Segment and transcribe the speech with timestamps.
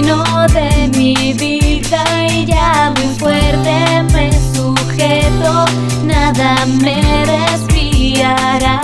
[0.00, 5.64] camino de mi vida y ya muy fuerte me sujeto,
[6.04, 8.80] nada me desviará.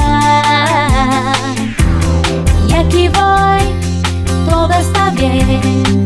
[2.68, 3.62] Y aquí voy,
[4.48, 6.05] todo está bien.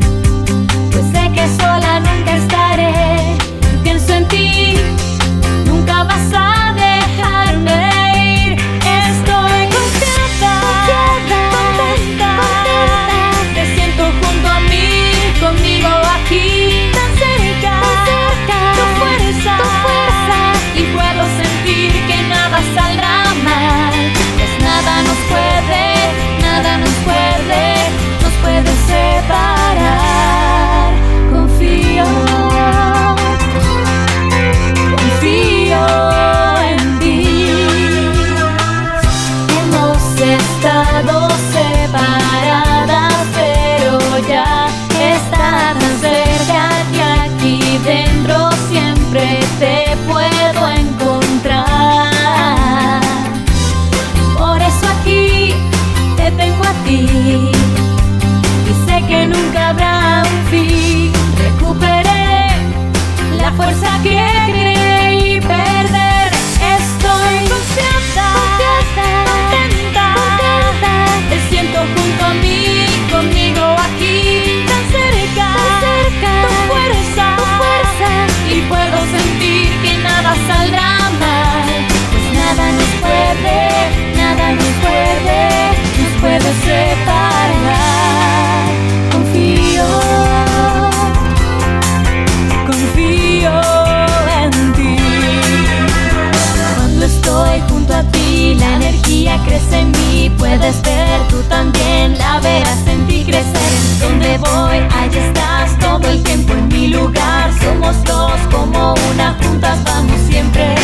[99.51, 103.73] crees en mí, puedes ver tú también, la verás en ti crecer.
[104.01, 107.53] Donde voy, allí estás todo el tiempo en mi lugar.
[107.61, 110.77] Somos dos como una, juntas vamos siempre.